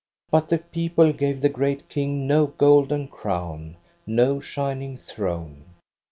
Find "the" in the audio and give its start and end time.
0.49-0.57, 1.41-1.49